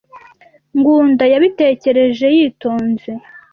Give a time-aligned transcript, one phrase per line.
[0.77, 3.11] Ngunda yabitekereje yitonze.